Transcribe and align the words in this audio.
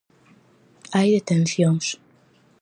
Hai 0.95 1.09
detencións. 1.17 1.85